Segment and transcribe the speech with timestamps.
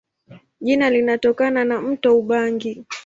[0.61, 2.83] Jina linatokana na mto Ubangi.